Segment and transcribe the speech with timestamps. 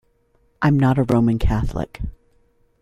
[0.63, 2.01] I'm not a Roman Catholic.